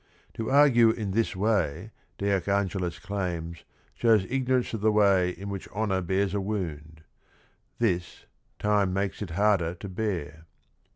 [0.33, 3.63] To argue in this way, de Archangelis claims,
[3.93, 7.03] shows ignorance of the way in which honor bears a wound:
[7.77, 8.25] thi s,
[8.57, 10.45] time makes it harder to bea r.